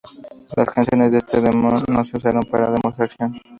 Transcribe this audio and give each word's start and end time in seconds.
Las 0.55 0.67
canciones 0.71 1.11
de 1.11 1.19
ese 1.19 1.41
demo 1.41 1.69
se 1.77 2.17
usaron 2.17 2.41
para 2.49 2.71
demostración. 2.71 3.39